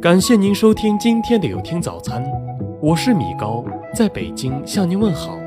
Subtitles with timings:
[0.00, 2.22] 感谢您收听今天的有听早餐，
[2.82, 5.38] 我是米高，在北京向您问好。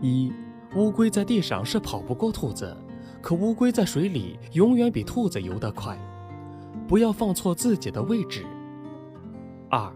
[0.00, 0.32] 一，
[0.76, 2.74] 乌龟在地上是跑不过兔子，
[3.20, 5.98] 可乌龟在水里永远比兔子游得快。
[6.86, 8.46] 不要放错自己的位置。
[9.68, 9.92] 二，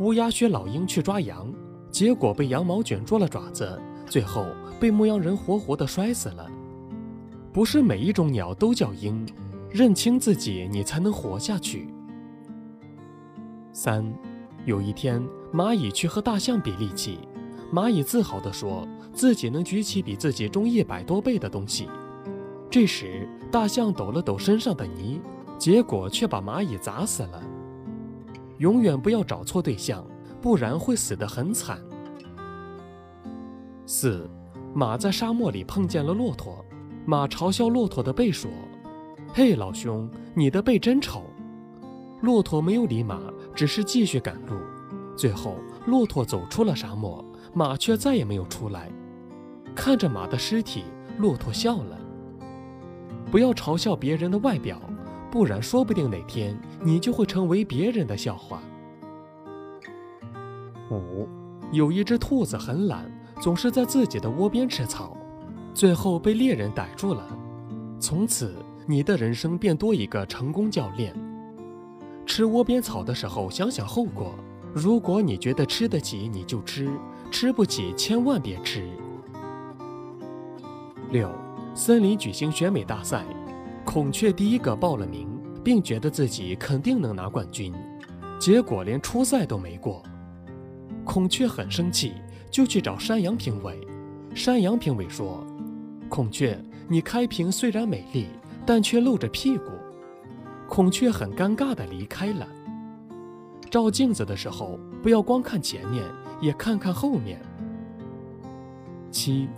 [0.00, 1.54] 乌鸦学老鹰去抓羊，
[1.94, 4.44] 结果被羊毛卷住了爪子，最后
[4.80, 6.50] 被牧羊人活活的摔死了。
[7.52, 9.24] 不是每一种鸟都叫鹰，
[9.70, 11.86] 认清自己，你才能活下去。
[13.72, 14.04] 三，
[14.64, 17.20] 有一天，蚂蚁去和大象比力气，
[17.72, 21.88] 蚂蚁自豪地说自己能举起比自己重一百多倍的东西。
[22.68, 25.20] 这时，大象抖了抖身上的泥。
[25.56, 27.40] 结果却把蚂蚁砸死了。
[28.58, 30.04] 永远不要找错对象，
[30.44, 31.78] 不然会死得很惨。
[33.86, 34.28] 四，
[34.74, 36.62] 马在沙漠里碰见了骆驼，
[37.06, 38.50] 马嘲笑骆驼的背说
[39.32, 41.22] ：“嘿，老兄，你的背真丑。”
[42.20, 43.22] 骆驼没有理马，
[43.54, 44.58] 只是继续赶路。
[45.16, 48.92] 最后，骆驼走出了沙漠，马却再也没有出来。
[49.74, 50.84] 看着马的尸体，
[51.16, 51.98] 骆驼笑了。
[53.30, 54.78] 不要嘲笑别人的外表。
[55.30, 58.62] 不然，说不定哪天你就会成为别人的笑话。
[60.90, 61.26] 五，
[61.72, 65.16] 有一只兔子很懒，总是在自己的窝边吃草，
[65.72, 67.26] 最后被猎人逮住了。
[67.98, 68.54] 从此，
[68.86, 71.14] 你的人生便多一个成功教练。
[72.26, 74.34] 吃窝边草的时候，想想后果。
[74.74, 76.86] 如果你觉得吃得起，你就吃；
[77.30, 78.88] 吃不起，千万别吃。
[81.10, 81.30] 六，
[81.74, 83.24] 森林举行选美大赛。
[83.84, 85.28] 孔雀第一个报了名，
[85.62, 87.72] 并觉得自己肯定能拿冠军，
[88.40, 90.02] 结果连初赛都没过。
[91.04, 92.14] 孔雀很生气，
[92.50, 93.78] 就去找山羊评委。
[94.34, 95.46] 山羊评委说
[96.08, 98.26] ：“孔雀，你开屏虽然美丽，
[98.66, 99.64] 但却露着屁股。”
[100.68, 102.48] 孔雀很尴尬地离开了。
[103.70, 106.04] 照镜子的时候，不要光看前面，
[106.40, 107.40] 也看看后面。
[109.10, 109.48] 七，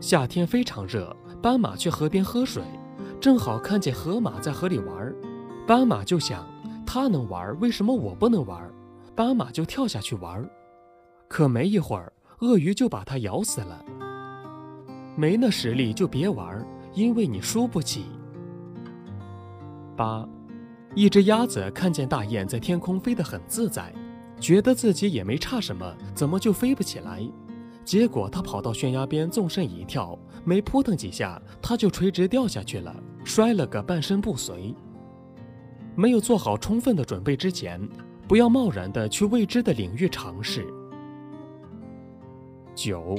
[0.00, 2.62] 夏天非常热，斑马去河边喝水。
[3.20, 5.14] 正好看见河马在河里玩儿，
[5.66, 6.46] 斑马就想，
[6.84, 8.70] 它能玩，为什么我不能玩？
[9.14, 10.46] 斑马就跳下去玩，
[11.28, 13.84] 可没一会儿，鳄鱼就把它咬死了。
[15.16, 18.06] 没那实力就别玩，因为你输不起。
[19.96, 20.28] 八，
[20.94, 23.92] 一只鸭子看见大雁在天空飞得很自在，
[24.40, 27.24] 觉得自己也没差什么，怎么就飞不起来？
[27.84, 32.94] 结果它跑到悬崖边，纵身一跳，没扑腾几下，它就垂直掉下去了。
[33.24, 34.74] 摔了个半身不遂。
[35.94, 37.80] 没有做好充分的准备之前，
[38.26, 40.66] 不要贸然的去未知的领域尝试。
[42.74, 43.18] 九，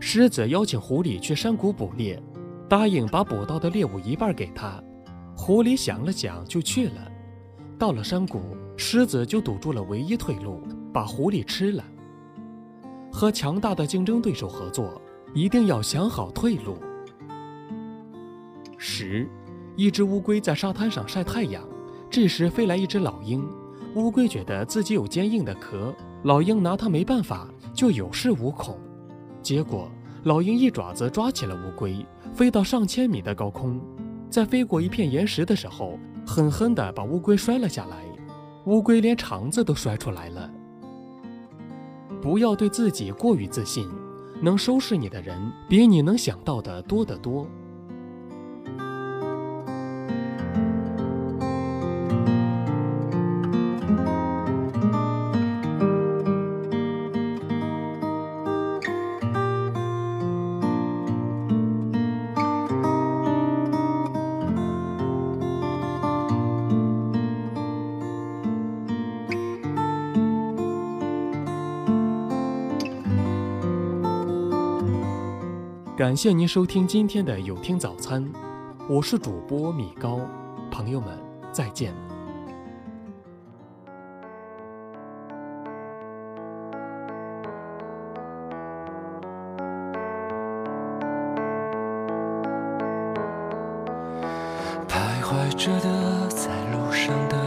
[0.00, 2.20] 狮子邀请狐狸去山谷捕猎，
[2.68, 4.82] 答应把捕到的猎物一半给他。
[5.36, 7.10] 狐狸想了想，就去了。
[7.78, 8.40] 到了山谷，
[8.76, 10.60] 狮子就堵住了唯一退路，
[10.92, 11.84] 把狐狸吃了。
[13.12, 15.00] 和强大的竞争对手合作，
[15.34, 16.76] 一定要想好退路。
[18.76, 19.28] 十，
[19.76, 21.62] 一只乌龟在沙滩上晒太阳，
[22.10, 23.46] 这时飞来一只老鹰。
[23.94, 28.78] 乌龟觉得自己有坚硬的壳，老鹰拿它没办法，就有恃无恐。
[29.42, 29.90] 结果
[30.22, 33.78] 老鹰一爪子抓起了乌龟，飞到上千米的高空，
[34.30, 38.04] 在飞过一片岩石的时候，狠狠地把乌龟摔了下来，
[38.64, 40.50] 乌龟连肠子都摔出来了。
[42.22, 43.86] 不要对自己过于自信，
[44.40, 47.46] 能收拾你的人比你能想到的多得多。
[76.04, 78.30] 感谢您收听今天的有听早餐，
[78.90, 80.20] 我是主播米高，
[80.70, 81.18] 朋友们
[81.50, 81.94] 再见。
[94.86, 97.38] 徘徊着的，在路上的，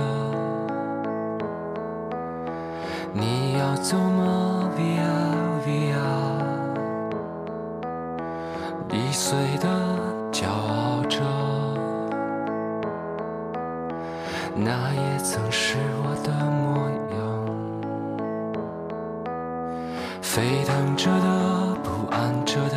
[3.13, 5.26] 你要走吗？Via Via。
[9.29, 9.67] 碎的
[10.31, 11.19] 骄傲着，
[14.55, 17.19] 那也曾是我的模样。
[20.21, 22.76] 沸腾着的，不安着的，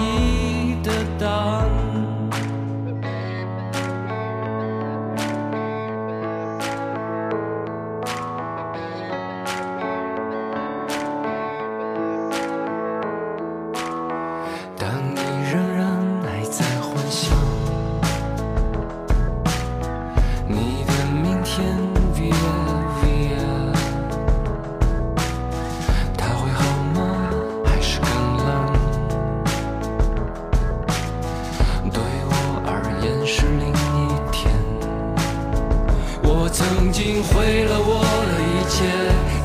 [37.21, 38.85] 毁了我的一切，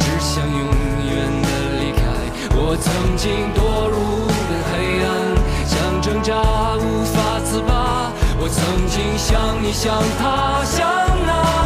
[0.00, 0.58] 只想永
[1.12, 1.48] 远的
[1.80, 2.00] 离开。
[2.56, 2.86] 我曾
[3.16, 3.24] 经
[3.54, 3.58] 堕
[3.88, 4.74] 入无边黑
[5.04, 5.06] 暗，
[5.66, 6.30] 想挣扎
[6.76, 7.14] 无法
[7.44, 8.10] 自拔。
[8.38, 10.86] 我曾经像你，像他，像
[11.26, 11.65] 那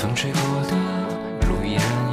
[0.00, 2.09] 风吹过的路依然